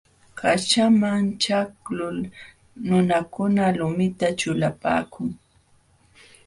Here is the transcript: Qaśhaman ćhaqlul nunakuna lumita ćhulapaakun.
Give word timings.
Qaśhaman 0.39 1.21
ćhaqlul 1.41 2.17
nunakuna 2.87 3.65
lumita 3.77 4.27
ćhulapaakun. 4.39 5.29